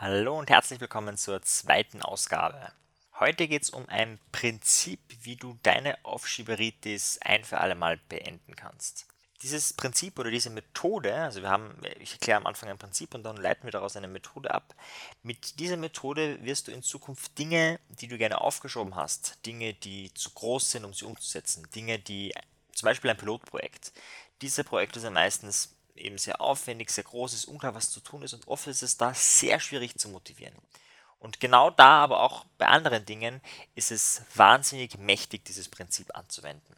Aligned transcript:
Hallo 0.00 0.38
und 0.38 0.48
herzlich 0.48 0.80
willkommen 0.80 1.16
zur 1.16 1.42
zweiten 1.42 2.02
Ausgabe. 2.02 2.70
Heute 3.18 3.48
geht 3.48 3.64
es 3.64 3.70
um 3.70 3.88
ein 3.88 4.20
Prinzip, 4.30 5.00
wie 5.22 5.34
du 5.34 5.58
deine 5.64 5.98
Aufschieberitis 6.04 7.18
ein 7.20 7.42
für 7.42 7.58
alle 7.58 7.74
Mal 7.74 7.96
beenden 8.08 8.54
kannst. 8.54 9.08
Dieses 9.42 9.72
Prinzip 9.72 10.16
oder 10.20 10.30
diese 10.30 10.50
Methode, 10.50 11.12
also 11.16 11.42
wir 11.42 11.48
haben, 11.48 11.76
ich 11.98 12.12
erkläre 12.12 12.36
am 12.36 12.46
Anfang 12.46 12.68
ein 12.68 12.78
Prinzip 12.78 13.12
und 13.12 13.24
dann 13.24 13.38
leiten 13.38 13.64
wir 13.64 13.72
daraus 13.72 13.96
eine 13.96 14.06
Methode 14.06 14.54
ab. 14.54 14.72
Mit 15.24 15.58
dieser 15.58 15.76
Methode 15.76 16.44
wirst 16.44 16.68
du 16.68 16.70
in 16.70 16.84
Zukunft 16.84 17.36
Dinge, 17.36 17.80
die 17.88 18.06
du 18.06 18.18
gerne 18.18 18.40
aufgeschoben 18.40 18.94
hast, 18.94 19.44
Dinge, 19.46 19.74
die 19.74 20.14
zu 20.14 20.30
groß 20.30 20.70
sind, 20.70 20.84
um 20.84 20.94
sie 20.94 21.06
umzusetzen, 21.06 21.66
Dinge, 21.74 21.98
die 21.98 22.32
zum 22.72 22.86
Beispiel 22.86 23.10
ein 23.10 23.16
Pilotprojekt. 23.16 23.92
Diese 24.42 24.62
Projekte 24.62 25.00
sind 25.00 25.14
meistens 25.14 25.76
eben 25.98 26.18
sehr 26.18 26.40
aufwendig, 26.40 26.90
sehr 26.90 27.04
groß 27.04 27.34
ist, 27.34 27.44
unklar, 27.46 27.74
was 27.74 27.90
zu 27.90 28.00
tun 28.00 28.22
ist 28.22 28.34
und 28.34 28.48
oft 28.48 28.66
ist 28.66 28.82
es 28.82 28.96
da 28.96 29.14
sehr 29.14 29.60
schwierig 29.60 29.96
zu 29.98 30.08
motivieren. 30.08 30.54
Und 31.18 31.40
genau 31.40 31.70
da, 31.70 32.02
aber 32.02 32.22
auch 32.22 32.44
bei 32.58 32.66
anderen 32.66 33.04
Dingen, 33.04 33.40
ist 33.74 33.90
es 33.90 34.22
wahnsinnig 34.34 34.98
mächtig, 34.98 35.44
dieses 35.44 35.68
Prinzip 35.68 36.16
anzuwenden. 36.16 36.76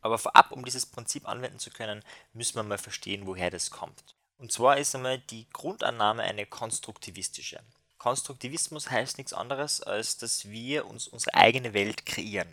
Aber 0.00 0.18
vorab, 0.18 0.52
um 0.52 0.64
dieses 0.64 0.86
Prinzip 0.86 1.28
anwenden 1.28 1.58
zu 1.58 1.70
können, 1.70 2.02
müssen 2.32 2.54
wir 2.54 2.62
mal 2.62 2.78
verstehen, 2.78 3.26
woher 3.26 3.50
das 3.50 3.70
kommt. 3.70 4.14
Und 4.38 4.52
zwar 4.52 4.78
ist 4.78 4.94
einmal 4.94 5.18
die 5.18 5.48
Grundannahme 5.52 6.22
eine 6.22 6.46
konstruktivistische. 6.46 7.60
Konstruktivismus 7.98 8.90
heißt 8.90 9.18
nichts 9.18 9.32
anderes, 9.32 9.82
als 9.82 10.16
dass 10.18 10.48
wir 10.48 10.86
uns 10.86 11.08
unsere 11.08 11.34
eigene 11.34 11.72
Welt 11.72 12.06
kreieren. 12.06 12.48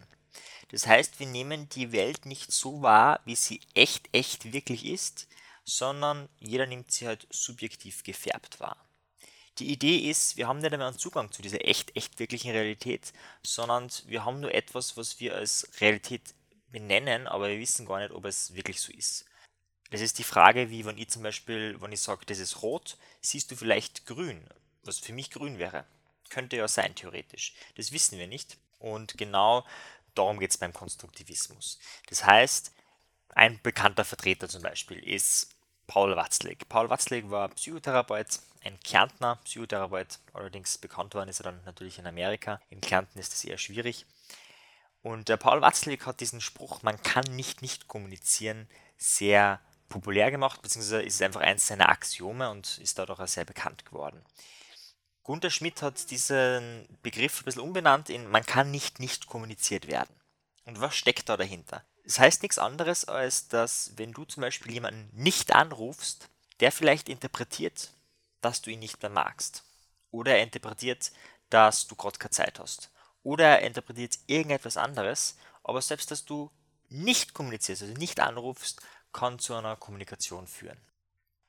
Das 0.70 0.88
heißt, 0.88 1.20
wir 1.20 1.28
nehmen 1.28 1.70
die 1.70 1.92
Welt 1.92 2.26
nicht 2.26 2.52
so 2.52 2.82
wahr, 2.82 3.20
wie 3.26 3.36
sie 3.36 3.62
echt, 3.76 4.10
echt 4.14 4.52
wirklich 4.54 4.86
ist, 4.86 5.28
sondern 5.66 6.30
jeder 6.40 6.66
nimmt 6.66 6.92
sie 6.92 7.08
halt 7.08 7.28
subjektiv 7.30 8.04
gefärbt 8.04 8.60
wahr. 8.60 8.78
Die 9.60 9.72
Idee 9.72 10.10
ist, 10.10 10.36
wir 10.36 10.48
haben 10.48 10.60
nicht 10.60 10.74
einmal 10.74 10.88
einen 10.88 10.98
Zugang 10.98 11.32
zu 11.32 11.42
dieser 11.42 11.64
echt, 11.66 11.96
echt 11.96 12.18
wirklichen 12.18 12.52
Realität, 12.52 13.14
sondern 13.44 13.90
wir 14.08 14.26
haben 14.26 14.40
nur 14.40 14.54
etwas, 14.54 14.98
was 14.98 15.20
wir 15.20 15.36
als 15.36 15.70
Realität 15.80 16.34
benennen, 16.72 17.28
aber 17.28 17.50
wir 17.50 17.60
wissen 17.60 17.86
gar 17.86 18.00
nicht, 18.00 18.12
ob 18.12 18.26
es 18.26 18.56
wirklich 18.56 18.82
so 18.82 18.92
ist. 18.92 19.26
Das 19.92 20.02
ist 20.02 20.18
die 20.18 20.24
Frage, 20.24 20.72
wie 20.72 20.86
wenn 20.86 20.98
ich 20.98 21.10
zum 21.10 21.22
Beispiel, 21.22 21.80
wenn 21.80 21.92
ich 21.92 22.02
sage, 22.02 22.26
das 22.26 22.40
ist 22.40 22.64
rot, 22.64 22.98
siehst 23.22 23.52
du 23.52 23.56
vielleicht 23.56 24.08
grün, 24.08 24.44
was 24.84 24.98
für 24.98 25.14
mich 25.14 25.30
grün 25.30 25.60
wäre. 25.60 25.86
Könnte 26.30 26.58
ja 26.58 26.68
sein, 26.68 26.96
theoretisch. 26.96 27.54
Das 27.76 27.92
wissen 27.92 28.18
wir 28.18 28.26
nicht. 28.26 28.58
Und 28.80 29.20
genau 29.20 29.64
darum 30.16 30.40
geht 30.40 30.50
es 30.50 30.58
beim 30.58 30.74
Konstruktivismus. 30.74 31.80
Das 32.08 32.26
heißt, 32.26 32.72
ein 33.30 33.62
bekannter 33.62 34.04
Vertreter 34.04 34.50
zum 34.50 34.64
Beispiel 34.64 34.98
ist 34.98 35.53
Paul 35.88 36.16
Watzlig. 36.16 36.68
Paul 36.70 36.90
Watzlig 36.90 37.30
war 37.30 37.50
Psychotherapeut, 37.50 38.40
ein 38.64 38.80
Kärntner 38.80 39.38
Psychotherapeut, 39.44 40.20
allerdings 40.34 40.78
bekannt 40.78 41.14
worden 41.14 41.30
ist 41.30 41.40
er 41.40 41.46
dann 41.46 41.62
natürlich 41.66 42.00
in 42.00 42.08
Amerika. 42.08 42.62
In 42.70 42.82
Kärnten 42.82 43.20
ist 43.20 43.34
es 43.34 43.44
eher 43.44 43.58
schwierig. 43.58 44.06
Und 45.02 45.28
der 45.28 45.38
Paul 45.38 45.62
Watzlawick 45.62 46.06
hat 46.06 46.22
diesen 46.22 46.40
Spruch, 46.40 46.82
man 46.82 47.02
kann 47.02 47.26
nicht 47.36 47.62
nicht 47.62 47.90
kommunizieren, 47.90 48.70
sehr 48.98 49.60
populär 49.90 50.32
gemacht, 50.32 50.62
beziehungsweise 50.62 51.04
ist 51.04 51.16
es 51.16 51.22
einfach 51.22 51.42
eins 51.42 51.68
seiner 51.68 51.90
Axiome 51.90 52.50
und 52.50 52.78
ist 52.78 52.98
dadurch 52.98 53.20
auch 53.20 53.28
sehr 53.28 53.46
bekannt 53.46 53.86
geworden. 53.86 54.24
Gunther 55.24 55.50
Schmidt 55.50 55.82
hat 55.82 56.10
diesen 56.10 56.88
Begriff 57.02 57.42
ein 57.42 57.46
bisschen 57.46 57.62
umbenannt 57.62 58.10
in 58.10 58.30
man 58.30 58.46
kann 58.46 58.72
nicht 58.72 59.00
nicht 59.00 59.28
kommuniziert 59.28 59.88
werden. 59.88 60.16
Und 60.66 60.80
was 60.80 60.96
steckt 60.96 61.30
da 61.30 61.38
dahinter? 61.38 61.84
Es 62.04 62.16
das 62.16 62.20
heißt 62.20 62.42
nichts 62.44 62.58
anderes, 62.58 63.06
als 63.06 63.48
dass 63.48 63.92
wenn 63.96 64.12
du 64.12 64.26
zum 64.26 64.42
Beispiel 64.42 64.74
jemanden 64.74 65.10
nicht 65.14 65.54
anrufst, 65.54 66.30
der 66.60 66.72
vielleicht 66.72 67.10
interpretiert, 67.10 67.92
dass 68.42 68.62
du 68.62 68.72
ihn 68.72 68.80
nicht 68.80 69.02
mehr 69.02 69.12
magst. 69.12 69.64
Oder 70.12 70.36
er 70.38 70.44
interpretiert, 70.44 71.12
dass 71.50 71.88
du 71.88 71.96
gerade 71.96 72.20
keine 72.20 72.32
Zeit 72.32 72.60
hast 72.60 72.92
oder 73.24 73.60
er 73.60 73.68
interpretiert 73.68 74.20
irgendetwas 74.28 74.78
anderes, 74.78 75.38
aber 75.64 75.82
selbst 75.82 76.12
dass 76.12 76.26
du 76.26 76.52
nicht 76.90 77.34
kommunizierst, 77.34 77.82
also 77.82 77.94
nicht 77.96 78.20
anrufst, 78.20 78.82
kann 79.12 79.40
zu 79.40 79.56
einer 79.56 79.76
Kommunikation 79.76 80.48
führen. 80.48 80.78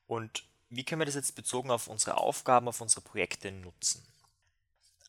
Und 0.07 0.45
wie 0.71 0.85
können 0.85 1.01
wir 1.01 1.07
das 1.07 1.17
jetzt 1.17 1.35
bezogen 1.35 1.71
auf 1.71 1.89
unsere 1.89 2.17
Aufgaben, 2.17 2.69
auf 2.69 2.81
unsere 2.81 3.01
Projekte 3.01 3.51
nutzen? 3.51 4.07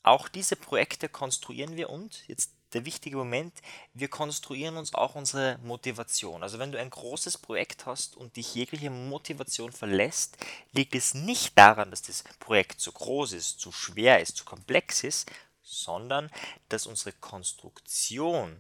Auch 0.04 0.28
diese 0.28 0.56
Projekte 0.56 1.10
konstruieren 1.10 1.76
wir 1.76 1.90
und, 1.90 2.28
jetzt 2.28 2.52
der 2.76 2.86
wichtige 2.86 3.16
Moment, 3.16 3.54
wir 3.94 4.10
konstruieren 4.10 4.78
uns 4.78 4.94
auch 4.94 5.16
unsere 5.16 5.58
Motivation. 5.64 6.44
Also 6.44 6.60
wenn 6.60 6.72
du 6.72 6.80
ein 6.80 6.90
großes 6.90 7.38
Projekt 7.38 7.86
hast 7.86 8.18
und 8.18 8.36
dich 8.36 8.54
jegliche 8.54 8.90
Motivation 8.90 9.72
verlässt, 9.72 10.38
liegt 10.74 10.94
es 10.94 11.14
nicht 11.14 11.58
daran, 11.58 11.90
dass 11.90 12.02
das 12.02 12.24
Projekt 12.40 12.82
zu 12.82 12.92
groß 12.92 13.32
ist, 13.32 13.60
zu 13.60 13.72
schwer 13.72 14.20
ist, 14.20 14.36
zu 14.36 14.46
komplex 14.46 15.04
ist, 15.04 15.32
sondern 15.64 16.30
dass 16.70 16.86
unsere 16.86 17.14
Konstruktion 17.14 18.58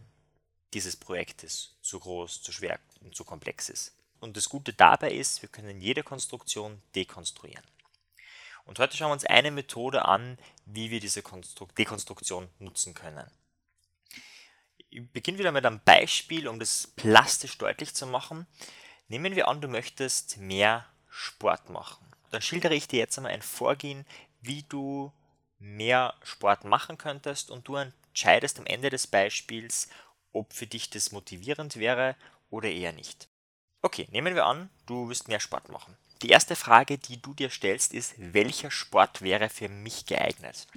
dieses 0.73 0.95
Projektes 0.95 1.75
zu 1.81 1.99
groß, 1.99 2.41
zu 2.41 2.51
schwer 2.51 2.79
und 3.01 3.15
zu 3.15 3.25
komplex 3.25 3.69
ist. 3.69 3.93
Und 4.21 4.37
das 4.37 4.49
Gute 4.49 4.73
dabei 4.73 5.11
ist, 5.11 5.41
wir 5.41 5.49
können 5.49 5.81
jede 5.81 6.03
Konstruktion 6.03 6.81
dekonstruieren. 6.95 7.63
Und 8.65 8.79
heute 8.79 8.97
schauen 8.97 9.09
wir 9.09 9.13
uns 9.13 9.25
eine 9.25 9.51
Methode 9.51 10.05
an, 10.05 10.39
wie 10.65 10.89
wir 10.89 10.99
diese 10.99 11.21
Dekonstruktion 11.77 12.49
nutzen 12.59 12.93
können. 12.93 13.29
Ich 14.89 15.07
beginne 15.11 15.39
wieder 15.39 15.51
mit 15.51 15.65
einem 15.65 15.81
Beispiel, 15.83 16.47
um 16.47 16.59
das 16.59 16.87
plastisch 16.95 17.57
deutlich 17.57 17.93
zu 17.93 18.07
machen. 18.07 18.47
Nehmen 19.07 19.35
wir 19.35 19.47
an, 19.47 19.61
du 19.61 19.67
möchtest 19.67 20.37
mehr 20.37 20.85
Sport 21.09 21.69
machen. 21.69 22.05
Dann 22.31 22.41
schildere 22.41 22.75
ich 22.75 22.87
dir 22.87 22.99
jetzt 22.99 23.17
einmal 23.17 23.33
ein 23.33 23.41
Vorgehen, 23.41 24.05
wie 24.41 24.63
du 24.63 25.11
mehr 25.59 26.13
Sport 26.23 26.65
machen 26.65 26.97
könntest 26.97 27.49
und 27.49 27.67
du 27.67 27.75
entscheidest 27.75 28.59
am 28.59 28.65
Ende 28.65 28.89
des 28.89 29.07
Beispiels, 29.07 29.89
ob 30.31 30.53
für 30.53 30.67
dich 30.67 30.89
das 30.89 31.11
motivierend 31.11 31.77
wäre 31.77 32.15
oder 32.49 32.69
eher 32.69 32.91
nicht. 32.91 33.29
Okay, 33.81 34.07
nehmen 34.11 34.35
wir 34.35 34.45
an, 34.45 34.69
du 34.85 35.07
willst 35.07 35.27
mehr 35.27 35.39
Sport 35.39 35.69
machen. 35.69 35.97
Die 36.21 36.29
erste 36.29 36.55
Frage, 36.55 36.97
die 36.97 37.21
du 37.21 37.33
dir 37.33 37.49
stellst, 37.49 37.93
ist, 37.93 38.15
welcher 38.17 38.71
Sport 38.71 39.21
wäre 39.21 39.49
für 39.49 39.69
mich 39.69 40.05
geeignet? 40.05 40.67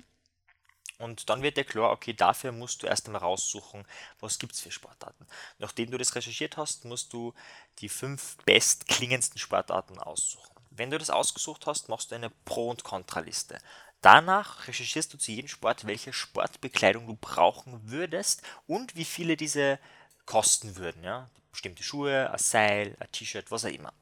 Und 0.99 1.31
dann 1.31 1.43
wird 1.43 1.57
dir 1.57 1.65
klar, 1.65 1.93
okay, 1.93 2.13
dafür 2.13 2.51
musst 2.51 2.83
du 2.83 2.89
erst 2.89 3.07
einmal 3.07 3.23
raussuchen, 3.23 3.87
was 4.19 4.39
gibt 4.39 4.55
es 4.55 4.61
für 4.61 4.73
Sportarten. 4.73 5.27
Nachdem 5.59 5.91
du 5.91 5.99
das 5.99 6.15
recherchiert 6.15 6.57
hast, 6.57 6.85
musst 6.85 7.13
du 7.13 7.35
die 7.79 7.89
fünf 7.89 8.37
bestklingendsten 8.45 9.39
Sportarten 9.39 9.99
aussuchen. 9.99 10.55
Wenn 10.71 10.91
du 10.91 10.99
das 10.99 11.11
ausgesucht 11.11 11.67
hast, 11.67 11.89
machst 11.89 12.11
du 12.11 12.17
eine 12.17 12.31
Pro- 12.31 12.71
und 12.71 12.85
Kontraliste. 12.85 13.59
Danach 14.01 14.69
recherchierst 14.69 15.13
du 15.13 15.19
zu 15.19 15.33
jedem 15.33 15.49
Sport, 15.49 15.87
welche 15.87 16.13
Sportbekleidung 16.13 17.07
du 17.07 17.17
brauchen 17.17 17.91
würdest 17.91 18.43
und 18.67 18.95
wie 18.95 19.05
viele 19.05 19.37
diese 19.37 19.79
kosten 20.25 20.77
würden. 20.77 21.03
Ja? 21.03 21.29
Bestimmte 21.51 21.83
Schuhe, 21.83 22.31
ein 22.31 22.39
Seil, 22.39 22.97
ein 23.01 23.11
T-Shirt, 23.11 23.51
was 23.51 23.65
auch 23.65 23.71
immer. 23.71 23.93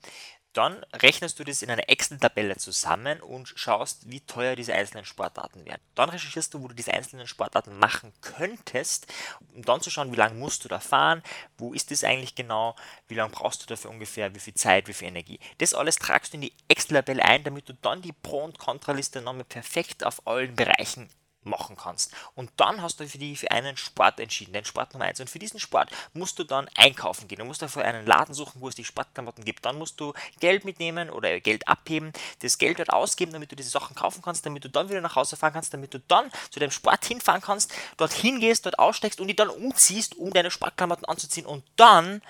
Dann 0.57 0.83
rechnest 0.95 1.39
du 1.39 1.45
das 1.45 1.61
in 1.61 1.71
einer 1.71 1.91
Excel-Tabelle 1.91 2.57
zusammen 2.57 3.21
und 3.21 3.53
schaust, 3.57 4.11
wie 4.11 4.21
teuer 4.21 4.57
diese 4.57 4.73
einzelnen 4.73 5.05
Sportarten 5.05 5.67
wären. 5.67 5.83
Dann 5.95 6.09
recherchierst 6.09 6.55
du, 6.55 6.63
wo 6.63 6.69
du 6.69 6.75
diese 6.75 6.95
einzelnen 6.95 7.27
Sportarten 7.27 7.79
machen 7.79 8.15
könntest, 8.23 9.07
um 9.55 9.61
dann 9.61 9.83
zu 9.83 9.91
schauen, 9.91 10.13
wie 10.13 10.17
lange 10.17 10.37
musst 10.37 10.65
du 10.65 10.69
da 10.69 10.81
fahren, 10.81 11.23
wo 11.59 11.75
ist 11.75 11.91
das 11.91 12.05
eigentlich 12.05 12.35
genau, 12.35 12.75
wie 13.07 13.17
lange 13.17 13.33
brauchst 13.33 13.63
du 13.63 13.67
dafür 13.67 13.91
ungefähr, 13.91 14.35
wie 14.35 14.41
viel 14.41 14.55
Zeit, 14.55 14.89
wie 14.89 14.95
viel 14.95 15.09
Energie. 15.09 15.39
Das 15.59 15.75
alles 15.75 15.97
tragst 15.97 16.33
du 16.33 16.39
in 16.39 16.41
die 16.41 16.55
Excel-Tabelle 16.69 17.23
ein, 17.23 17.45
damit 17.45 17.69
du 17.69 17.75
dann 17.75 18.01
die 18.01 18.13
Pro- 18.13 18.45
und 18.45 18.59
Kontraliste 18.59 19.21
nochmal 19.21 19.45
perfekt 19.45 20.05
auf 20.07 20.27
allen 20.27 20.57
Bereichen 20.57 21.11
machen 21.47 21.77
kannst. 21.77 22.13
Und 22.35 22.51
dann 22.57 22.83
hast 22.83 23.01
du 23.01 23.09
für 23.09 23.19
dich 23.19 23.39
für 23.39 23.51
einen 23.51 23.77
Sport 23.77 24.21
entschieden, 24.21 24.53
den 24.53 24.65
Sport 24.65 24.93
Nummer 24.93 25.07
1. 25.07 25.21
Und 25.21 25.31
für 25.31 25.39
diesen 25.39 25.61
Sport 25.61 25.91
musst 26.13 26.39
du 26.39 26.45
dann 26.45 26.69
einkaufen 26.75 27.29
gehen. 27.29 27.39
Du 27.39 27.45
musst 27.45 27.63
dafür 27.63 27.85
einen 27.85 28.07
Laden 28.07 28.35
suchen, 28.35 28.61
wo 28.61 28.69
es 28.69 28.75
die 28.75 28.85
Sportklamotten 28.85 29.45
gibt. 29.45 29.65
Dann 29.65 29.79
musst 29.79 30.01
du 30.01 30.13
Geld 30.41 30.65
mitnehmen 30.65 31.11
oder 31.11 31.41
Geld 31.41 31.67
abheben, 31.69 32.13
das 32.41 32.59
Geld 32.59 32.79
dort 32.79 32.91
ausgeben, 32.91 33.33
damit 33.33 33.53
du 33.53 33.57
diese 33.57 33.71
Sachen 33.71 33.97
kaufen 33.97 34.23
kannst, 34.23 34.45
damit 34.45 34.65
du 34.65 34.69
dann 34.69 34.89
wieder 34.89 35.01
nach 35.01 35.17
Hause 35.17 35.37
fahren 35.37 35.53
kannst, 35.53 35.73
damit 35.73 35.95
du 35.95 36.01
dann 36.01 36.31
zu 36.51 36.61
dem 36.61 36.71
Sport 36.71 37.05
hinfahren 37.05 37.41
kannst, 37.41 37.73
dorthin 37.97 38.41
gehst, 38.41 38.67
dort 38.67 38.79
aussteigst 38.79 39.21
und 39.21 39.29
dich 39.29 39.37
dann 39.37 39.49
umziehst, 39.51 40.17
um 40.17 40.33
deine 40.33 40.51
Sportklamotten 40.51 41.07
anzuziehen. 41.07 41.47
Und 41.47 41.65
dann 41.77 42.23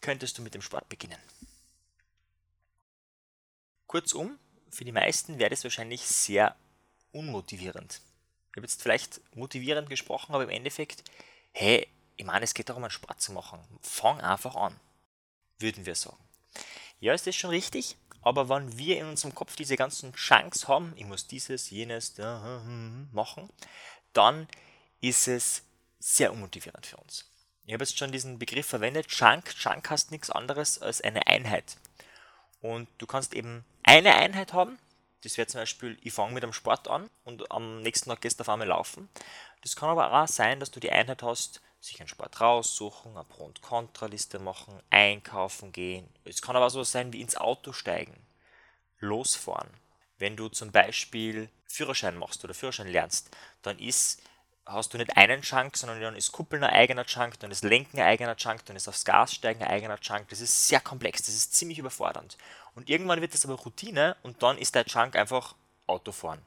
könntest 0.00 0.38
du 0.38 0.42
mit 0.42 0.54
dem 0.54 0.62
Sport 0.62 0.88
beginnen. 0.88 1.18
Kurzum, 3.86 4.38
für 4.70 4.84
die 4.84 4.92
meisten 4.92 5.38
wäre 5.38 5.50
das 5.50 5.62
wahrscheinlich 5.64 6.02
sehr 6.02 6.56
unmotivierend. 7.14 8.00
Ich 8.50 8.56
habe 8.56 8.66
jetzt 8.66 8.82
vielleicht 8.82 9.20
motivierend 9.34 9.88
gesprochen, 9.88 10.34
aber 10.34 10.44
im 10.44 10.50
Endeffekt, 10.50 11.02
hey, 11.52 11.88
ich 12.16 12.24
meine, 12.24 12.44
es 12.44 12.54
geht 12.54 12.68
darum, 12.68 12.84
einen 12.84 12.90
Sport 12.90 13.20
zu 13.20 13.32
machen. 13.32 13.58
Fang 13.80 14.20
einfach 14.20 14.54
an, 14.54 14.78
würden 15.58 15.86
wir 15.86 15.94
sagen. 15.94 16.22
Ja, 17.00 17.12
ist 17.12 17.26
das 17.26 17.34
schon 17.34 17.50
richtig, 17.50 17.96
aber 18.22 18.48
wenn 18.48 18.78
wir 18.78 18.98
in 18.98 19.06
unserem 19.06 19.34
Kopf 19.34 19.56
diese 19.56 19.76
ganzen 19.76 20.14
Chunks 20.14 20.68
haben, 20.68 20.92
ich 20.96 21.04
muss 21.04 21.26
dieses, 21.26 21.70
jenes 21.70 22.16
machen, 23.12 23.50
dann 24.12 24.48
ist 25.00 25.28
es 25.28 25.62
sehr 25.98 26.32
unmotivierend 26.32 26.86
für 26.86 26.96
uns. 26.96 27.30
Ich 27.66 27.72
habe 27.72 27.82
jetzt 27.82 27.98
schon 27.98 28.12
diesen 28.12 28.38
Begriff 28.38 28.66
verwendet, 28.66 29.08
Chunk. 29.08 29.54
Chunk 29.56 29.88
heißt 29.88 30.10
nichts 30.10 30.30
anderes 30.30 30.80
als 30.80 31.00
eine 31.00 31.26
Einheit. 31.26 31.76
Und 32.60 32.88
du 32.98 33.06
kannst 33.06 33.34
eben 33.34 33.64
eine 33.82 34.14
Einheit 34.14 34.52
haben, 34.52 34.78
Das 35.24 35.38
wäre 35.38 35.46
zum 35.46 35.60
Beispiel, 35.60 35.98
ich 36.02 36.12
fange 36.12 36.34
mit 36.34 36.42
einem 36.42 36.52
Sport 36.52 36.86
an 36.88 37.08
und 37.24 37.50
am 37.50 37.80
nächsten 37.80 38.10
Tag 38.10 38.20
gehst 38.20 38.38
du 38.38 38.42
auf 38.42 38.48
einmal 38.50 38.68
laufen. 38.68 39.08
Das 39.62 39.74
kann 39.74 39.88
aber 39.88 40.12
auch 40.12 40.28
sein, 40.28 40.60
dass 40.60 40.70
du 40.70 40.80
die 40.80 40.92
Einheit 40.92 41.22
hast, 41.22 41.62
sich 41.80 41.98
einen 41.98 42.08
Sport 42.08 42.40
raussuchen, 42.40 43.16
eine 43.16 43.24
Pro- 43.24 43.46
und 43.46 43.62
Kontraliste 43.62 44.38
machen, 44.38 44.78
einkaufen 44.90 45.72
gehen. 45.72 46.06
Es 46.24 46.42
kann 46.42 46.56
aber 46.56 46.66
auch 46.66 46.70
so 46.70 46.84
sein 46.84 47.12
wie 47.14 47.22
ins 47.22 47.36
Auto 47.36 47.72
steigen, 47.72 48.14
losfahren. 49.00 49.70
Wenn 50.18 50.36
du 50.36 50.48
zum 50.48 50.70
Beispiel 50.70 51.48
Führerschein 51.66 52.16
machst 52.16 52.44
oder 52.44 52.54
Führerschein 52.54 52.88
lernst, 52.88 53.30
dann 53.62 53.78
ist 53.78 54.22
hast 54.66 54.94
du 54.94 54.98
nicht 54.98 55.16
einen 55.16 55.42
Chunk, 55.42 55.76
sondern 55.76 56.00
dann 56.00 56.16
ist 56.16 56.32
Kuppeln 56.32 56.64
ein 56.64 56.70
eigener 56.70 57.04
Chunk, 57.04 57.38
dann 57.40 57.50
ist 57.50 57.64
Lenken 57.64 57.98
ein 57.98 58.06
eigener 58.06 58.36
Chunk, 58.36 58.64
dann 58.66 58.76
ist 58.76 58.88
aufs 58.88 59.04
Gas 59.04 59.34
steigen 59.34 59.62
ein 59.62 59.70
eigener 59.70 59.98
Chunk. 59.98 60.28
Das 60.28 60.40
ist 60.40 60.68
sehr 60.68 60.80
komplex, 60.80 61.22
das 61.22 61.34
ist 61.34 61.54
ziemlich 61.54 61.78
überfordernd. 61.78 62.38
Und 62.74 62.88
irgendwann 62.88 63.20
wird 63.20 63.34
das 63.34 63.44
aber 63.44 63.54
Routine 63.54 64.16
und 64.22 64.42
dann 64.42 64.58
ist 64.58 64.74
der 64.74 64.84
Chunk 64.84 65.16
einfach 65.16 65.54
Autofahren. 65.86 66.40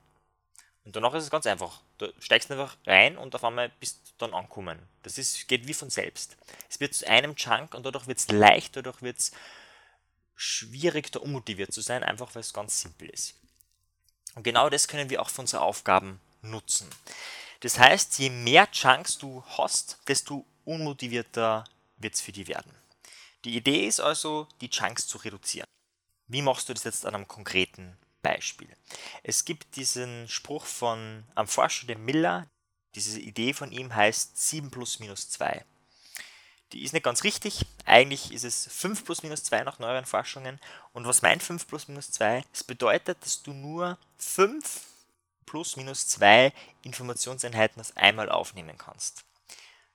Und 0.83 0.95
danach 0.95 1.13
ist 1.13 1.25
es 1.25 1.29
ganz 1.29 1.45
einfach. 1.45 1.81
Du 1.97 2.11
steigst 2.19 2.49
einfach 2.49 2.77
rein 2.85 3.17
und 3.17 3.35
auf 3.35 3.43
einmal 3.43 3.69
bist 3.79 3.99
du 4.07 4.25
dann 4.25 4.33
angekommen. 4.33 4.79
Das 5.03 5.17
ist, 5.17 5.47
geht 5.47 5.67
wie 5.67 5.73
von 5.73 5.89
selbst. 5.89 6.37
Es 6.69 6.79
wird 6.79 6.93
zu 6.93 7.07
einem 7.07 7.35
Chunk 7.35 7.73
und 7.73 7.85
dadurch 7.85 8.07
wird 8.07 8.19
es 8.19 8.29
leicht, 8.29 8.75
dadurch 8.75 9.01
wird 9.01 9.19
es 9.19 9.31
schwierig, 10.35 11.11
da 11.11 11.19
unmotiviert 11.19 11.73
zu 11.73 11.81
sein, 11.81 12.03
einfach 12.03 12.33
weil 12.35 12.39
es 12.39 12.53
ganz 12.53 12.81
simpel 12.81 13.09
ist. 13.09 13.35
Und 14.35 14.43
genau 14.43 14.69
das 14.69 14.87
können 14.87 15.09
wir 15.09 15.21
auch 15.21 15.29
für 15.29 15.41
unsere 15.41 15.61
Aufgaben 15.61 16.21
nutzen. 16.41 16.87
Das 17.61 17.79
heißt, 17.79 18.19
je 18.19 18.29
mehr 18.29 18.69
Chunks 18.71 19.17
du 19.17 19.43
hast, 19.57 19.97
desto 20.07 20.45
unmotivierter 20.65 21.63
wird 21.97 22.13
es 22.13 22.21
für 22.21 22.31
dich 22.31 22.47
werden. 22.47 22.73
Die 23.45 23.55
Idee 23.55 23.87
ist 23.87 23.99
also, 23.99 24.47
die 24.61 24.69
Chunks 24.69 25.07
zu 25.07 25.17
reduzieren. 25.17 25.67
Wie 26.27 26.41
machst 26.41 26.69
du 26.69 26.73
das 26.73 26.83
jetzt 26.83 27.05
an 27.05 27.15
einem 27.15 27.27
konkreten 27.27 27.97
Beispiel? 28.21 28.69
Es 29.23 29.45
gibt 29.45 29.75
diesen 29.75 30.27
Spruch 30.27 30.65
von 30.65 31.23
einem 31.35 31.47
Forscher, 31.47 31.87
dem 31.87 32.03
Miller. 32.03 32.47
Diese 32.95 33.19
Idee 33.19 33.53
von 33.53 33.71
ihm 33.71 33.95
heißt 33.95 34.37
7 34.37 34.69
plus 34.69 34.99
minus 34.99 35.29
2. 35.29 35.63
Die 36.73 36.83
ist 36.83 36.91
nicht 36.91 37.03
ganz 37.03 37.23
richtig. 37.23 37.65
Eigentlich 37.85 38.33
ist 38.33 38.43
es 38.43 38.67
5 38.69 39.05
plus 39.05 39.23
minus 39.23 39.43
2 39.45 39.63
nach 39.63 39.79
neueren 39.79 40.05
Forschungen. 40.05 40.59
Und 40.91 41.07
was 41.07 41.21
meint 41.21 41.41
5 41.41 41.65
plus 41.65 41.87
minus 41.87 42.11
2? 42.11 42.43
Es 42.51 42.63
bedeutet, 42.63 43.17
dass 43.21 43.41
du 43.41 43.53
nur 43.53 43.97
5 44.17 44.81
plus 45.47 45.77
minus 45.77 46.07
2 46.09 46.53
Informationseinheiten 46.83 47.81
auf 47.81 47.97
einmal 47.97 48.29
aufnehmen 48.29 48.77
kannst. 48.77 49.25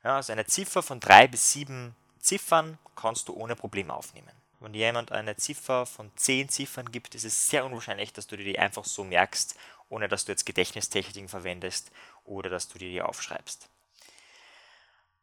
Ja, 0.02 0.16
also 0.16 0.32
eine 0.32 0.46
Ziffer 0.46 0.82
von 0.82 0.98
3 0.98 1.28
bis 1.28 1.52
7 1.52 1.94
Ziffern 2.18 2.76
kannst 2.96 3.28
du 3.28 3.34
ohne 3.34 3.54
Problem 3.54 3.92
aufnehmen. 3.92 4.32
Wenn 4.58 4.74
jemand 4.74 5.12
eine 5.12 5.36
Ziffer 5.36 5.86
von 5.86 6.10
10 6.16 6.48
Ziffern 6.48 6.90
gibt, 6.90 7.14
ist 7.14 7.24
es 7.24 7.48
sehr 7.48 7.64
unwahrscheinlich, 7.64 8.12
dass 8.12 8.26
du 8.26 8.36
dir 8.36 8.44
die 8.44 8.58
einfach 8.58 8.84
so 8.84 9.04
merkst, 9.04 9.54
ohne 9.88 10.08
dass 10.08 10.24
du 10.24 10.32
jetzt 10.32 10.46
Gedächtnistechniken 10.46 11.28
verwendest 11.28 11.92
oder 12.24 12.50
dass 12.50 12.66
du 12.68 12.78
dir 12.78 12.90
die 12.90 13.02
aufschreibst. 13.02 13.68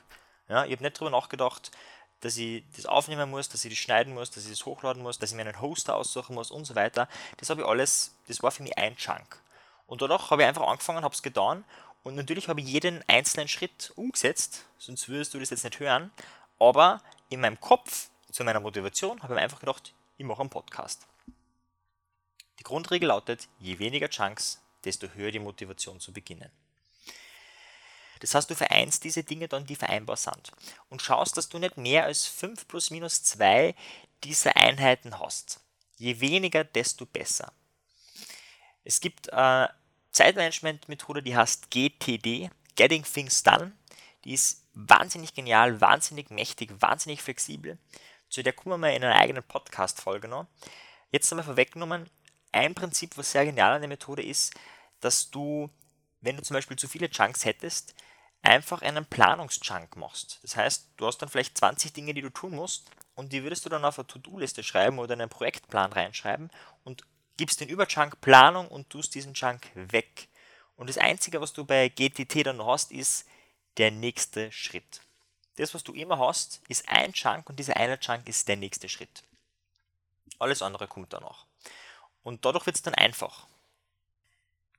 Ja, 0.50 0.66
ich 0.66 0.74
habe 0.74 0.84
nicht 0.84 0.98
darüber 0.98 1.12
nachgedacht, 1.12 1.72
dass 2.22 2.38
ich 2.38 2.64
das 2.76 2.86
aufnehmen 2.86 3.30
muss, 3.30 3.50
dass 3.50 3.66
ich 3.66 3.72
das 3.72 3.80
schneiden 3.80 4.14
muss, 4.14 4.32
dass 4.32 4.46
ich 4.46 4.52
das 4.52 4.66
hochladen 4.66 5.04
muss, 5.04 5.20
dass 5.20 5.32
ich 5.32 5.36
mir 5.36 5.42
einen 5.44 5.60
Hoster 5.60 5.96
aussuchen 5.96 6.36
muss 6.36 6.52
und 6.52 6.66
so 6.66 6.76
weiter. 6.76 7.08
Das 7.38 7.50
habe 7.50 7.62
ich 7.62 7.68
alles, 7.68 8.16
das 8.28 8.42
war 8.42 8.52
für 8.52 8.64
mich 8.64 8.78
ein 8.78 8.96
Chunk. 8.96 9.42
Und 9.88 10.02
danach 10.02 10.32
habe 10.32 10.44
ich 10.44 10.48
einfach 10.48 10.68
angefangen, 10.68 11.04
habe 11.04 11.14
es 11.14 11.22
getan 11.22 11.66
und 12.04 12.16
natürlich 12.16 12.48
habe 12.48 12.62
ich 12.62 12.68
jeden 12.68 13.04
einzelnen 13.08 13.48
Schritt 13.48 13.92
umgesetzt, 13.96 14.66
sonst 14.78 15.10
würdest 15.10 15.34
du 15.34 15.40
das 15.40 15.50
jetzt 15.50 15.64
nicht 15.64 15.80
hören. 15.80 16.12
Aber 16.60 17.02
in 17.30 17.42
meinem 17.42 17.60
Kopf, 17.60 18.10
zu 18.32 18.44
meiner 18.44 18.60
Motivation, 18.60 19.22
habe 19.22 19.34
ich 19.34 19.38
mir 19.38 19.44
einfach 19.44 19.60
gedacht, 19.60 19.94
ich 20.18 20.26
mache 20.26 20.42
einen 20.42 20.50
Podcast. 20.50 21.08
Die 22.60 22.64
Grundregel 22.64 23.08
lautet, 23.08 23.48
je 23.60 23.80
weniger 23.80 24.10
Chunks, 24.10 24.62
desto 24.84 25.08
höher 25.10 25.32
die 25.32 25.40
Motivation 25.40 26.00
zu 26.00 26.14
beginnen. 26.14 26.52
Das 28.22 28.36
heißt, 28.36 28.50
du 28.50 28.56
vereinst 28.56 29.04
diese 29.04 29.24
Dinge 29.24 29.48
dann, 29.48 29.66
die 29.66 29.76
vereinbar 29.76 30.16
sind. 30.16 30.52
Und 30.90 31.02
schaust, 31.02 31.36
dass 31.38 31.50
du 31.50 31.60
nicht 31.60 31.78
mehr 31.78 32.06
als 32.06 32.26
5 32.28 32.68
plus 32.68 32.92
minus 32.92 33.24
2 33.24 33.76
dieser 34.24 34.56
Einheiten 34.56 35.20
hast. 35.20 35.60
Je 35.98 36.20
weniger, 36.20 36.64
desto 36.64 37.06
besser. 37.06 37.52
Es 38.84 39.02
gibt 39.02 39.34
eine 39.34 39.74
Zeitmanagement-Methode, 40.12 41.24
die 41.24 41.36
heißt 41.36 41.72
GTD, 41.72 42.50
Getting 42.76 43.04
Things 43.04 43.44
Done. 43.44 43.72
Die 44.24 44.34
ist 44.34 44.68
wahnsinnig 44.74 45.34
genial, 45.34 45.82
wahnsinnig 45.82 46.30
mächtig, 46.30 46.72
wahnsinnig 46.80 47.22
flexibel. 47.22 47.78
Zu 48.30 48.44
der 48.44 48.54
kommen 48.54 48.74
wir 48.74 48.78
mal 48.78 48.96
in 48.96 49.04
einer 49.04 49.20
eigenen 49.20 49.44
Podcast-Folge 49.44 50.28
noch. 50.28 50.48
Jetzt 51.12 51.32
einmal 51.32 51.46
vorweggenommen, 51.46 52.10
ein 52.52 52.76
Prinzip, 52.76 53.18
was 53.18 53.32
sehr 53.32 53.46
genial 53.46 53.74
an 53.74 53.82
der 53.82 53.90
Methode 53.90 54.24
ist, 54.24 54.54
dass 55.00 55.32
du, 55.32 55.70
wenn 56.22 56.38
du 56.38 56.44
zum 56.44 56.54
Beispiel 56.54 56.78
zu 56.78 56.88
viele 56.88 57.10
Chunks 57.10 57.46
hättest, 57.46 57.96
einfach 58.42 58.82
einen 58.82 59.06
Planungschunk 59.06 59.96
machst. 59.96 60.40
Das 60.42 60.56
heißt, 60.56 60.90
du 60.98 61.06
hast 61.06 61.20
dann 61.20 61.30
vielleicht 61.30 61.58
20 61.58 61.94
Dinge, 61.94 62.14
die 62.14 62.22
du 62.22 62.30
tun 62.30 62.56
musst 62.56 62.90
und 63.16 63.34
die 63.34 63.44
würdest 63.44 63.66
du 63.66 63.70
dann 63.70 63.86
auf 63.86 64.00
eine 64.00 64.08
To-Do-Liste 64.08 64.64
schreiben 64.64 65.00
oder 65.00 65.14
einen 65.14 65.30
Projektplan 65.30 65.94
reinschreiben 65.94 66.50
und 66.84 67.04
gibst 67.38 67.60
den 67.62 67.70
Überchunk 67.70 68.20
Planung 68.22 68.68
und 68.68 68.90
tust 68.90 69.16
diesen 69.16 69.34
Chunk 69.34 69.70
weg. 69.76 70.28
Und 70.76 70.90
das 70.90 70.98
Einzige, 70.98 71.42
was 71.42 71.54
du 71.54 71.66
bei 71.66 71.90
GTT 71.90 72.46
dann 72.46 72.66
hast, 72.66 72.92
ist 72.92 73.28
der 73.78 73.92
nächste 73.92 74.52
Schritt. 74.52 75.02
Das, 75.58 75.74
was 75.74 75.84
du 75.84 75.94
immer 75.94 76.18
hast, 76.18 76.62
ist 76.68 76.88
ein 76.90 77.14
Chunk 77.14 77.50
und 77.50 77.58
dieser 77.58 77.78
eine 77.78 78.00
Chunk 78.00 78.28
ist 78.28 78.48
der 78.48 78.58
nächste 78.58 78.90
Schritt. 78.90 79.24
Alles 80.40 80.62
andere 80.62 80.88
kommt 80.88 81.14
danach. 81.14 81.46
Und 82.24 82.46
dadurch 82.46 82.66
wird 82.66 82.78
es 82.78 82.82
dann 82.82 82.96
einfach. 82.96 83.48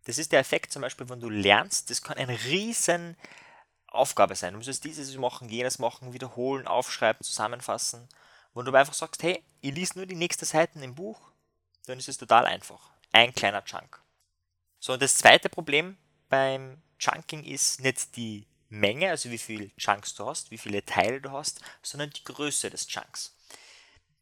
Das 0.05 0.19
ist 0.19 0.33
der 0.33 0.41
Effekt 0.41 0.73
zum 0.73 0.83
Beispiel, 0.83 1.09
wenn 1.09 1.21
du 1.21 1.31
lernst, 1.31 1.91
das 1.91 2.03
kann 2.03 2.19
ein 2.19 2.31
riesen 2.31 3.17
Aufgabe 3.95 4.35
sein. 4.35 4.55
Du 4.55 4.59
musst 4.59 4.85
dieses 4.85 5.17
machen, 5.17 5.49
jenes 5.49 5.79
machen, 5.79 6.13
wiederholen, 6.13 6.67
aufschreiben, 6.67 7.23
zusammenfassen. 7.23 8.09
Wenn 8.55 8.65
du 8.65 8.75
einfach 8.75 8.95
sagst, 8.95 9.23
hey, 9.23 9.43
ich 9.61 9.75
lese 9.75 9.99
nur 9.99 10.07
die 10.07 10.15
nächsten 10.15 10.45
Seiten 10.45 10.83
im 10.83 10.95
Buch, 10.95 11.21
dann 11.87 11.99
ist 11.99 12.09
es 12.09 12.19
total 12.19 12.47
einfach. 12.47 12.91
Ein 13.13 13.35
kleiner 13.35 13.65
Chunk. 13.65 14.01
So, 14.79 14.95
und 14.95 15.03
das 15.03 15.15
zweite 15.15 15.49
Problem 15.49 15.97
beim 16.29 16.83
Chunking 16.99 17.45
ist 17.45 17.81
nicht 17.81 18.17
die 18.17 18.47
Menge, 18.69 19.11
also 19.11 19.31
wie 19.31 19.39
viele 19.39 19.71
Chunks 19.77 20.15
du 20.15 20.27
hast, 20.27 20.51
wie 20.51 20.59
viele 20.59 20.85
Teile 20.85 21.21
du 21.21 21.31
hast, 21.31 21.61
sondern 21.83 22.11
die 22.11 22.25
Größe 22.25 22.71
des 22.71 22.87
Chunks. 22.87 23.37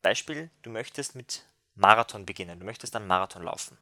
Beispiel, 0.02 0.50
du 0.62 0.70
möchtest 0.70 1.14
mit 1.14 1.44
Marathon 1.74 2.26
beginnen, 2.26 2.58
du 2.58 2.66
möchtest 2.66 2.96
einen 2.96 3.06
Marathon 3.06 3.42
laufen. 3.42 3.78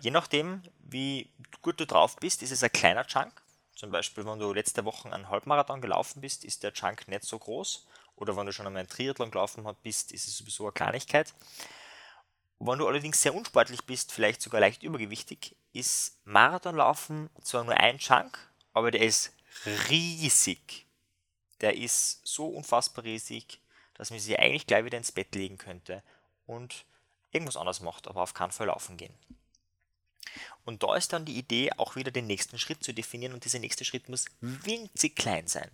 Je 0.00 0.10
nachdem, 0.10 0.62
wie 0.78 1.30
gut 1.60 1.80
du 1.80 1.86
drauf 1.86 2.16
bist, 2.16 2.42
ist 2.42 2.52
es 2.52 2.62
ein 2.62 2.72
kleiner 2.72 3.04
Chunk, 3.04 3.42
zum 3.78 3.92
Beispiel, 3.92 4.26
wenn 4.26 4.40
du 4.40 4.52
letzte 4.52 4.84
Woche 4.84 5.10
einen 5.12 5.28
Halbmarathon 5.28 5.80
gelaufen 5.80 6.20
bist, 6.20 6.44
ist 6.44 6.64
der 6.64 6.72
Chunk 6.72 7.06
nicht 7.06 7.22
so 7.22 7.38
groß. 7.38 7.86
Oder 8.16 8.36
wenn 8.36 8.44
du 8.44 8.52
schon 8.52 8.66
einmal 8.66 8.80
einen 8.80 8.88
Triathlon 8.88 9.30
gelaufen 9.30 9.64
bist, 9.84 10.10
ist 10.10 10.26
es 10.26 10.36
sowieso 10.36 10.64
eine 10.64 10.72
Kleinigkeit. 10.72 11.32
Wenn 12.58 12.80
du 12.80 12.88
allerdings 12.88 13.22
sehr 13.22 13.32
unsportlich 13.32 13.84
bist, 13.84 14.10
vielleicht 14.10 14.42
sogar 14.42 14.60
leicht 14.60 14.82
übergewichtig, 14.82 15.54
ist 15.72 16.18
Marathonlaufen 16.24 17.30
zwar 17.44 17.62
nur 17.62 17.76
ein 17.76 17.98
Chunk, 17.98 18.36
aber 18.72 18.90
der 18.90 19.02
ist 19.02 19.32
riesig. 19.88 20.86
Der 21.60 21.76
ist 21.76 22.26
so 22.26 22.48
unfassbar 22.48 23.04
riesig, 23.04 23.60
dass 23.94 24.10
man 24.10 24.18
sich 24.18 24.36
eigentlich 24.40 24.66
gleich 24.66 24.86
wieder 24.86 24.98
ins 24.98 25.12
Bett 25.12 25.32
legen 25.36 25.56
könnte 25.56 26.02
und 26.46 26.84
irgendwas 27.30 27.56
anderes 27.56 27.78
macht, 27.78 28.08
aber 28.08 28.22
auf 28.22 28.34
keinen 28.34 28.50
Fall 28.50 28.66
laufen 28.66 28.96
gehen. 28.96 29.14
Und 30.64 30.82
da 30.82 30.96
ist 30.96 31.12
dann 31.12 31.24
die 31.24 31.38
Idee, 31.38 31.70
auch 31.76 31.96
wieder 31.96 32.10
den 32.10 32.26
nächsten 32.26 32.58
Schritt 32.58 32.82
zu 32.82 32.92
definieren 32.92 33.32
und 33.32 33.44
dieser 33.44 33.58
nächste 33.58 33.84
Schritt 33.84 34.08
muss 34.08 34.26
winzig 34.40 35.16
klein 35.16 35.46
sein. 35.46 35.70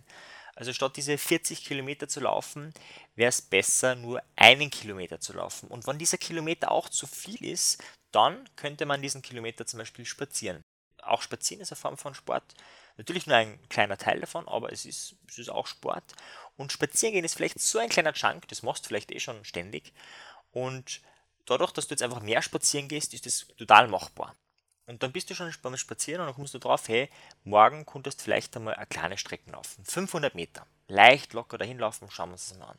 Also 0.55 0.71
statt 0.71 0.95
diese 0.95 1.17
40 1.17 1.65
Kilometer 1.65 2.07
zu 2.07 2.21
laufen, 2.21 2.73
wäre 3.15 3.29
es 3.29 3.41
besser, 3.41 3.95
nur 3.95 4.23
einen 4.37 4.69
Kilometer 4.69 5.19
zu 5.19 5.33
laufen. 5.33 5.67
Und 5.67 5.85
wenn 5.85 5.97
dieser 5.97 6.17
Kilometer 6.17 6.71
auch 6.71 6.87
zu 6.87 7.07
viel 7.07 7.43
ist, 7.43 7.83
dann 8.11 8.49
könnte 8.55 8.85
man 8.85 9.01
diesen 9.01 9.21
Kilometer 9.21 9.65
zum 9.65 9.79
Beispiel 9.79 10.05
spazieren. 10.05 10.63
Auch 11.03 11.21
spazieren 11.21 11.61
ist 11.61 11.71
eine 11.71 11.79
Form 11.79 11.97
von 11.97 12.15
Sport. 12.15 12.55
Natürlich 12.97 13.27
nur 13.27 13.35
ein 13.35 13.59
kleiner 13.67 13.97
Teil 13.97 14.21
davon, 14.21 14.47
aber 14.47 14.71
es 14.71 14.85
ist, 14.85 15.15
es 15.27 15.37
ist 15.37 15.49
auch 15.49 15.67
Sport. 15.67 16.13
Und 16.55 16.71
spazieren 16.71 17.13
gehen 17.13 17.25
ist 17.25 17.35
vielleicht 17.35 17.59
so 17.59 17.77
ein 17.79 17.89
kleiner 17.89 18.13
Chunk, 18.13 18.47
das 18.47 18.63
machst 18.63 18.85
du 18.85 18.87
vielleicht 18.87 19.11
eh 19.11 19.19
schon 19.19 19.43
ständig. 19.43 19.93
Und 20.51 21.01
dadurch, 21.45 21.71
dass 21.71 21.87
du 21.87 21.93
jetzt 21.93 22.01
einfach 22.01 22.21
mehr 22.21 22.41
spazieren 22.41 22.87
gehst, 22.87 23.13
ist 23.13 23.25
das 23.25 23.47
total 23.57 23.89
machbar. 23.89 24.35
Und 24.87 25.01
dann 25.01 25.11
bist 25.11 25.29
du 25.29 25.35
schon 25.35 25.51
beim 25.61 25.77
Spazieren 25.77 26.21
und 26.21 26.27
dann 26.27 26.35
kommst 26.35 26.53
du 26.53 26.59
drauf, 26.59 26.87
hey, 26.87 27.09
morgen 27.43 27.85
könntest 27.85 28.19
du 28.19 28.23
vielleicht 28.23 28.55
einmal 28.55 28.75
eine 28.75 28.85
kleine 28.85 29.17
Strecke 29.17 29.51
laufen. 29.51 29.83
500 29.83 30.35
Meter. 30.35 30.67
Leicht, 30.87 31.33
locker 31.33 31.57
dahin 31.57 31.79
laufen, 31.79 32.09
schauen 32.11 32.29
wir 32.29 32.33
uns 32.33 32.49
das 32.49 32.57
mal 32.59 32.67
an. 32.67 32.77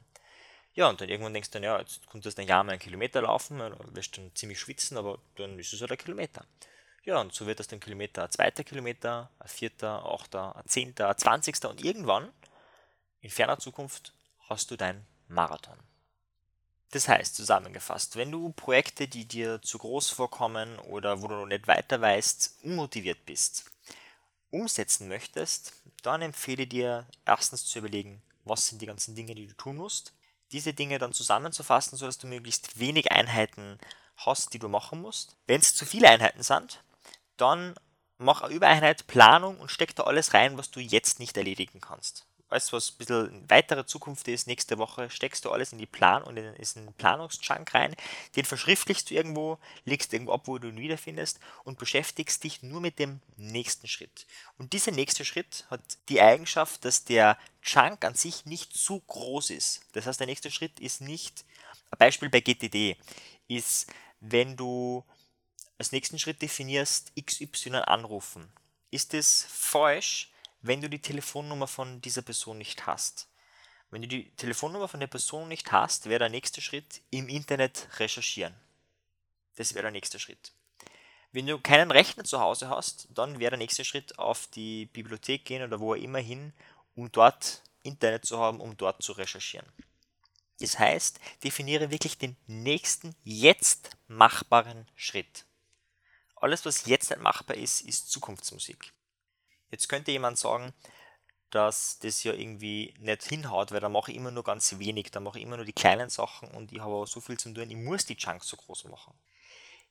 Ja, 0.75 0.89
und 0.89 1.01
dann 1.01 1.09
irgendwann 1.09 1.33
denkst 1.33 1.51
du 1.51 1.55
dann, 1.55 1.65
ja, 1.65 1.79
jetzt 1.81 2.07
könntest 2.09 2.37
du 2.37 2.43
ein 2.43 2.49
Jahr 2.49 2.63
mal 2.63 2.73
einen 2.73 2.81
Kilometer 2.81 3.23
laufen, 3.23 3.59
dann 3.59 3.75
wirst 3.95 4.17
du 4.17 4.21
dann 4.21 4.35
ziemlich 4.35 4.61
schwitzen, 4.61 4.97
aber 4.99 5.19
dann 5.37 5.59
ist 5.59 5.73
es 5.73 5.81
halt 5.81 5.91
ein 5.91 5.99
Kilometer. 5.99 6.45
Ja, 7.03 7.21
und 7.21 7.33
so 7.33 7.47
wird 7.47 7.61
das 7.61 7.69
dann 7.69 7.81
Kilometer 7.81 8.25
ein 8.25 8.31
zweiter 8.31 8.63
Kilometer, 8.63 9.31
ein 9.39 9.49
vierter, 9.49 10.05
ein 10.05 10.13
achter, 10.13 10.55
ein 10.57 10.67
zehnter, 10.67 11.09
ein 11.09 11.17
zwanzigster 11.17 11.71
und 11.71 11.83
irgendwann, 11.83 12.33
in 13.21 13.31
ferner 13.31 13.59
Zukunft, 13.59 14.13
hast 14.49 14.71
du 14.71 14.77
dein 14.77 15.07
Marathon. 15.29 15.79
Das 16.93 17.09
heißt, 17.09 17.35
zusammengefasst, 17.35 18.16
wenn 18.16 18.31
du 18.31 18.52
Projekte, 18.52 19.09
die 19.09 19.26
dir 19.26 19.61
zu 19.61 19.78
groß 19.78 20.11
vorkommen 20.11 20.78
oder 20.78 21.21
wo 21.21 21.28
du 21.28 21.35
noch 21.35 21.47
nicht 21.47 21.66
weiter 21.66 22.00
weißt, 22.00 22.61
unmotiviert 22.62 23.26
bist, 23.26 23.71
umsetzen 24.50 25.09
möchtest, 25.09 25.73
dann 26.02 26.23
empfehle 26.23 26.66
dir 26.66 27.07
erstens 27.25 27.64
zu 27.64 27.81
überlegen, 27.81 28.23
was 28.45 28.69
sind 28.69 28.81
die 28.81 28.87
ganzen 28.87 29.16
Dinge, 29.16 29.35
die 29.35 29.49
du 29.49 29.55
tun 29.55 29.76
musst. 29.76 30.14
Diese 30.52 30.73
Dinge 30.73 30.99
dann 30.99 31.12
zusammenzufassen, 31.12 31.99
sodass 31.99 32.19
du 32.19 32.28
möglichst 32.28 32.78
wenig 32.78 33.11
Einheiten 33.11 33.78
hast, 34.16 34.55
die 34.55 34.61
du 34.61 34.69
machen 34.69 35.00
musst. 35.00 35.37
Wenn 35.47 35.61
es 35.61 35.75
zu 35.75 35.85
viele 35.85 36.09
Einheiten 36.09 36.45
sind, 36.45 36.85
dann 37.37 37.75
mach 38.16 38.43
eine 38.43 38.55
Übereinheit 38.55 39.09
Planung 39.09 39.59
und 39.59 39.73
steck 39.73 39.97
da 39.97 40.05
alles 40.05 40.35
rein, 40.35 40.57
was 40.57 40.71
du 40.71 40.78
jetzt 40.78 41.19
nicht 41.19 41.37
erledigen 41.37 41.81
kannst 41.81 42.26
du, 42.49 42.73
was 42.73 42.91
ein 42.91 42.97
bisschen 42.99 43.50
weitere 43.50 43.85
Zukunft 43.87 44.29
ist, 44.29 44.47
nächste 44.47 44.79
Woche 44.79 45.11
steckst 45.11 45.45
du 45.45 45.50
alles 45.50 45.73
in 45.73 45.79
die 45.79 45.87
Plan 45.87 46.23
und 46.23 46.37
in, 46.37 46.45
ist 46.55 46.79
Planungschunk 46.97 47.75
rein, 47.75 47.95
den 48.37 48.45
verschriftlichst 48.45 49.11
du 49.11 49.15
irgendwo, 49.15 49.59
legst 49.85 50.12
irgendwo 50.12 50.33
ab, 50.33 50.43
wo 50.45 50.59
du 50.59 50.69
ihn 50.69 50.79
wiederfindest 50.79 51.41
und 51.65 51.79
beschäftigst 51.79 52.45
dich 52.45 52.62
nur 52.62 52.81
mit 52.81 52.99
dem 52.99 53.21
nächsten 53.37 53.88
Schritt. 53.88 54.26
Und 54.59 54.73
dieser 54.73 54.93
nächste 54.93 55.25
Schritt 55.25 55.67
hat 55.71 55.81
die 56.09 56.21
Eigenschaft, 56.21 56.85
dass 56.85 57.05
der 57.05 57.37
Chunk 57.62 58.05
an 58.05 58.15
sich 58.15 58.47
nicht 58.47 58.73
zu 58.75 59.00
groß 59.00 59.50
ist. 59.50 59.81
Das 59.93 60.07
heißt, 60.07 60.21
der 60.21 60.29
nächste 60.29 60.50
Schritt 60.50 60.79
ist 60.79 61.00
nicht, 61.00 61.45
ein 61.91 61.99
Beispiel 61.99 62.29
bei 62.29 62.41
GTD 62.41 62.97
ist, 63.49 63.93
wenn 64.21 64.57
du 64.57 65.05
als 65.79 65.93
nächsten 65.93 66.19
Schritt 66.19 66.43
definierst, 66.43 67.12
XY 67.21 67.76
anrufen. 67.87 68.50
Ist 68.91 69.15
es 69.15 69.47
falsch, 69.49 70.31
wenn 70.67 70.81
du 70.81 70.89
die 70.89 71.01
Telefonnummer 71.01 71.67
von 71.67 72.01
dieser 72.01 72.23
Person 72.23 72.59
nicht 72.59 72.87
hast. 72.87 73.29
Wenn 73.91 74.03
du 74.03 74.09
die 74.09 74.31
Telefonnummer 74.37 74.89
von 74.89 75.01
der 75.01 75.07
Person 75.07 75.49
nicht 75.49 75.71
hast, 75.71 76.07
wäre 76.07 76.19
der 76.19 76.29
nächste 76.29 76.61
Schritt 76.61 77.03
im 77.11 77.29
Internet 77.29 77.89
recherchieren. 77.99 78.55
Das 79.57 79.75
wäre 79.75 79.83
der 79.83 79.93
nächste 79.93 80.19
Schritt. 80.19 80.53
Wenn 81.33 81.47
du 81.47 81.59
keinen 81.59 81.91
Rechner 81.91 82.25
zu 82.25 82.41
Hause 82.41 82.69
hast, 82.69 83.09
dann 83.11 83.39
wäre 83.39 83.51
der 83.51 83.59
nächste 83.59 83.85
Schritt 83.85 84.19
auf 84.19 84.47
die 84.49 84.87
Bibliothek 84.87 85.45
gehen 85.45 85.63
oder 85.63 85.81
wo 85.81 85.95
immer 85.95 86.19
hin, 86.19 86.53
um 86.95 87.13
dort 87.13 87.63
Internet 87.83 88.25
zu 88.25 88.39
haben, 88.39 88.61
um 88.61 88.77
dort 88.77 89.03
zu 89.03 89.13
recherchieren. 89.13 89.67
Das 90.61 90.79
heißt, 90.79 91.21
definiere 91.45 91.91
wirklich 91.91 92.19
den 92.19 92.37
nächsten 92.47 93.15
jetzt 93.23 93.97
machbaren 94.09 94.87
Schritt. 94.97 95.45
Alles, 96.37 96.65
was 96.65 96.87
jetzt 96.87 97.11
nicht 97.11 97.21
machbar 97.23 97.57
ist, 97.57 97.83
ist 97.83 98.11
Zukunftsmusik. 98.11 98.93
Jetzt 99.71 99.89
könnte 99.89 100.13
jemand 100.13 100.39
sagen, 100.39 100.73
dass 101.51 101.99
das 102.01 102.25
ja 102.25 102.33
irgendwie 102.33 102.95
nicht 102.99 103.23
hinhaut, 103.25 103.73
weil 103.73 103.81
da 103.81 103.89
mache 103.89 104.11
ich 104.11 104.17
immer 104.17 104.31
nur 104.31 104.45
ganz 104.45 104.79
wenig, 104.79 105.11
da 105.11 105.21
mache 105.21 105.39
ich 105.39 105.45
immer 105.45 105.57
nur 105.57 105.65
die 105.65 105.73
kleinen 105.73 106.11
Sachen 106.11 106.51
und 106.51 106.73
ich 106.73 106.81
habe 106.81 106.95
auch 106.95 107.07
so 107.07 107.21
viel 107.21 107.39
zu 107.39 107.53
tun, 107.53 107.71
ich 107.71 107.77
muss 107.77 108.05
die 108.05 108.17
Chunks 108.17 108.49
so 108.49 108.57
groß 108.57 108.85
machen. 108.85 109.15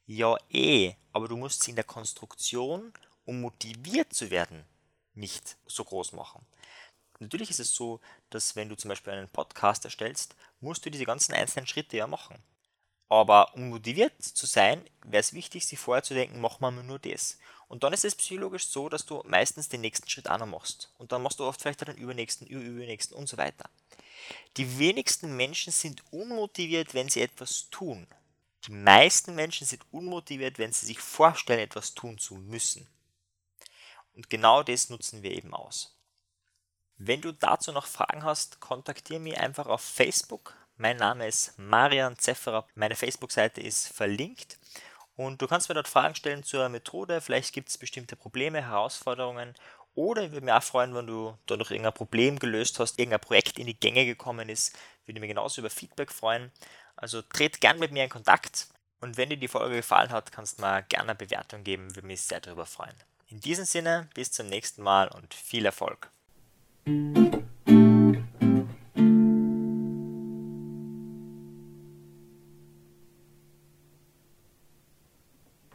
Ja, 0.05 0.38
eh, 0.50 0.94
aber 1.13 1.27
du 1.27 1.38
musst 1.38 1.63
sie 1.63 1.72
in 1.72 1.75
der 1.75 1.86
Konstruktion, 1.86 2.94
um 3.25 3.41
motiviert 3.41 4.13
zu 4.13 4.29
werden, 4.29 4.65
nicht 5.13 5.58
so 5.65 5.84
groß 5.84 6.13
machen. 6.13 6.46
Natürlich 7.20 7.50
ist 7.50 7.60
es 7.60 7.74
so, 7.74 8.01
dass 8.29 8.55
wenn 8.55 8.70
du 8.70 8.75
zum 8.75 8.89
Beispiel 8.89 9.13
einen 9.13 9.29
Podcast 9.29 9.86
erstellst, 9.86 10.36
musst 10.60 10.86
du 10.86 10.91
diese 10.91 11.05
ganzen 11.05 11.34
einzelnen 11.34 11.67
Schritte 11.67 11.98
ja 11.98 12.08
machen. 12.08 12.44
Aber 13.08 13.53
um 13.55 13.70
motiviert 13.70 14.22
zu 14.22 14.46
sein, 14.46 14.84
wäre 15.03 15.22
es 15.22 15.34
wichtig, 15.34 15.65
sich 15.65 15.79
vorher 15.79 16.03
zu 16.03 16.13
denken, 16.13 16.41
mach 16.41 16.60
mal 16.60 16.72
nur 16.72 17.00
das. 17.00 17.39
Und 17.67 17.84
dann 17.84 17.93
ist 17.93 18.05
es 18.05 18.15
psychologisch 18.15 18.67
so, 18.67 18.89
dass 18.89 19.05
du 19.05 19.22
meistens 19.25 19.69
den 19.69 19.81
nächsten 19.81 20.10
Schritt 20.10 20.29
auch 20.29 20.38
noch 20.38 20.45
machst. 20.45 20.91
Und 20.98 21.12
dann 21.12 21.22
machst 21.22 21.39
du 21.39 21.43
oft 21.43 21.62
vielleicht 21.62 21.88
den 21.88 21.98
übernächsten, 21.98 22.48
übernächsten 22.48 23.17
und 23.17 23.27
so 23.27 23.38
weiter. 23.38 23.69
Die 24.57 24.79
wenigsten 24.79 25.36
Menschen 25.36 25.72
sind 25.72 26.03
unmotiviert, 26.12 26.93
wenn 26.93 27.10
sie 27.10 27.22
etwas 27.22 27.69
tun. 27.69 28.07
Die 28.67 28.72
meisten 28.72 29.36
Menschen 29.36 29.67
sind 29.67 29.86
unmotiviert, 29.91 30.57
wenn 30.57 30.74
sie 30.74 30.86
sich 30.88 31.00
vorstellen, 31.00 31.60
etwas 31.60 31.93
tun 31.93 32.17
zu 32.17 32.36
müssen. 32.36 32.88
Und 34.13 34.29
genau 34.29 34.63
das 34.63 34.89
nutzen 34.89 35.22
wir 35.24 35.31
eben 35.31 35.53
aus. 35.53 35.95
Wenn 36.98 37.22
du 37.22 37.34
dazu 37.34 37.72
noch 37.74 37.86
Fragen 37.86 38.24
hast, 38.24 38.62
kontaktiere 38.62 39.19
mich 39.19 39.38
einfach 39.38 39.67
auf 39.67 39.81
Facebook. 39.81 40.55
Mein 40.77 40.98
Name 40.98 41.27
ist 41.27 41.57
Marian 41.57 42.17
Zefferer. 42.17 42.65
Meine 42.74 42.95
Facebook-Seite 42.95 43.62
ist 43.62 43.89
verlinkt. 43.89 44.57
Und 45.15 45.41
du 45.41 45.48
kannst 45.48 45.69
mir 45.69 45.75
dort 45.75 45.88
Fragen 45.88 46.15
stellen 46.15 46.43
zur 46.43 46.67
Methode. 46.69 47.22
Vielleicht 47.22 47.53
gibt 47.53 47.69
es 47.69 47.77
bestimmte 47.77 48.15
Probleme, 48.15 48.62
Herausforderungen. 48.62 49.53
Oder 49.95 50.24
ich 50.24 50.31
würde 50.31 50.45
mich 50.45 50.53
auch 50.53 50.63
freuen, 50.63 50.93
wenn 50.93 51.07
du 51.07 51.38
dadurch 51.45 51.72
irgendein 51.72 51.93
Problem 51.93 52.38
gelöst 52.38 52.79
hast, 52.79 53.00
irgendein 53.00 53.22
Projekt 53.22 53.57
in 53.57 53.65
die 53.65 53.79
Gänge 53.79 54.05
gekommen 54.05 54.50
ist. 54.50 54.77
Würde 55.05 55.22
mich 55.22 55.29
genauso 55.29 55.62
über 55.62 55.69
Feedback 55.69 56.12
freuen. 56.12 56.51
Also 56.98 57.22
tret 57.22 57.62
gern 57.62 57.79
mit 57.79 57.91
mir 57.91 58.03
in 58.03 58.10
Kontakt. 58.10 58.67
Und 59.00 59.17
wenn 59.17 59.29
dir 59.29 59.38
die 59.38 59.48
Folge 59.48 59.75
gefallen 59.75 60.10
hat, 60.10 60.31
kannst 60.31 60.57
du 60.57 60.63
mir 60.63 60.84
gerne 60.84 61.12
eine 61.12 61.15
Bewertung 61.15 61.63
geben. 61.63 61.95
Würde 61.95 62.07
mich 62.07 62.22
sehr 62.22 62.41
darüber 62.41 62.65
freuen. 62.65 62.95
In 63.27 63.39
diesem 63.39 63.65
Sinne, 63.65 64.10
bis 64.13 64.31
zum 64.31 64.48
nächsten 64.48 64.84
Mal 64.84 65.07
und 65.07 65.34
viel 65.34 65.65
Erfolg. 65.65 66.10